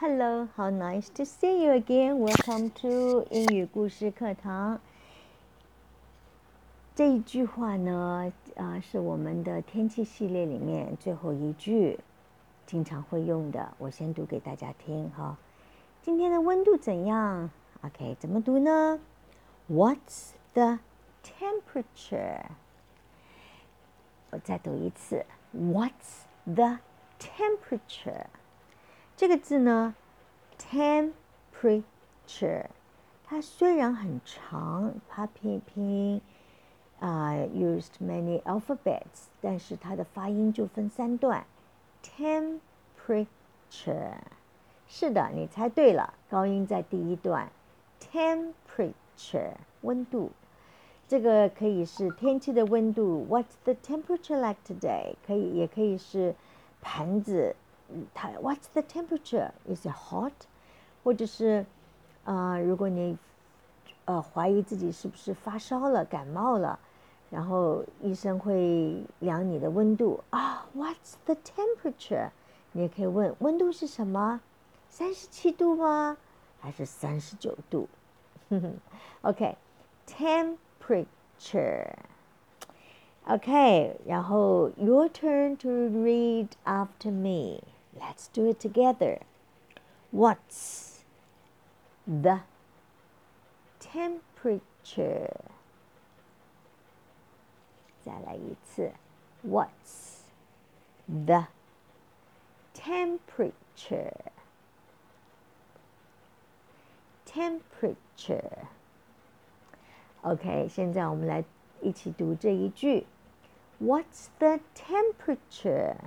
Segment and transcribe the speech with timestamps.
[0.00, 2.20] Hello, how nice to see you again.
[2.20, 4.80] Welcome to 英语故事课堂。
[6.94, 12.00] 这一句话呢，啊，是我们的天气系列里面最后一句，
[12.64, 13.74] 经常会用的。
[13.76, 15.36] 我先读给大家听哈。
[16.00, 17.50] 今天的温度怎样
[17.82, 18.98] ？OK，怎么读呢
[19.68, 20.78] ？What's the
[21.22, 22.46] temperature？
[24.30, 25.26] 我再读一次。
[25.54, 26.78] What's the
[27.18, 28.28] temperature？
[29.20, 29.94] 这个字呢
[30.58, 32.64] ，temperature，
[33.22, 36.22] 它虽然很长，它拼拼音
[37.00, 41.44] 啊，used many alphabets，但是它的发音就分三段。
[42.02, 43.26] temperature，
[44.88, 47.52] 是的，你猜对了，高音在第一段。
[48.00, 50.30] temperature，温度。
[51.06, 55.12] 这个可以是天气的温度，What's the temperature like today？
[55.26, 56.34] 可以，也可以是
[56.80, 57.54] 盘子，
[58.13, 60.33] 它 What's the temperature？Is it hot？
[61.03, 61.65] 或者是，
[62.23, 63.17] 呃，如果你
[64.05, 66.79] 呃怀疑自己是不是发烧了、感冒了，
[67.29, 72.29] 然后医生会量你的温度啊，What's the temperature？
[72.71, 74.41] 你也可以问温度是什么？
[74.89, 76.17] 三十七度吗？
[76.59, 77.87] 还是三十九度？
[79.21, 81.95] OK，temp。temperature.
[83.27, 87.63] Okay, 然后 your turn to read after me.
[87.93, 89.19] Let's do it together.
[90.11, 91.03] What's
[92.05, 92.41] the
[93.79, 95.29] temperature?
[98.03, 98.91] 再来一次.
[99.43, 100.23] What's
[101.07, 101.47] the
[102.73, 104.31] temperature?
[107.25, 108.67] Temperature.
[110.21, 111.43] OK，现在我们来
[111.81, 113.05] 一起读这一句：
[113.79, 115.97] What's the temperature？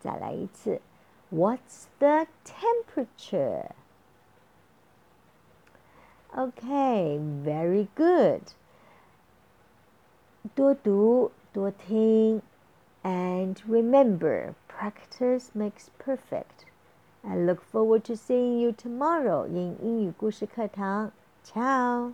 [0.00, 0.80] 再来一次：
[1.30, 3.70] What's the temperature?
[6.34, 8.42] Okay, very good.
[10.54, 12.42] 多读多听，
[13.02, 16.66] and remember, practice makes perfect.
[17.22, 21.12] I look forward to seeing you tomorrow in 英语故事课堂。
[21.44, 22.12] Ciao。